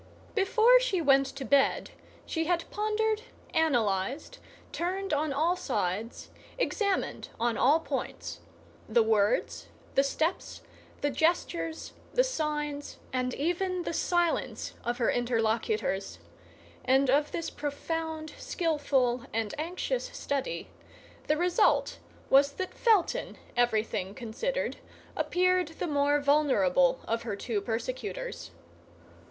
[0.33, 1.91] Before she went to bed
[2.25, 3.21] she had pondered,
[3.53, 4.39] analyzed,
[4.71, 8.39] turned on all sides, examined on all points,
[8.89, 10.61] the words, the steps,
[11.01, 16.17] the gestures, the signs, and even the silence of her interlocutors;
[16.83, 20.71] and of this profound, skillful, and anxious study
[21.27, 24.77] the result was that Felton, everything considered,
[25.15, 28.49] appeared the more vulnerable of her two persecutors.